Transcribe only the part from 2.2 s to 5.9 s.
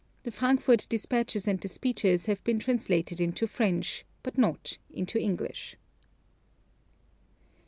have been translated into French, but not into English.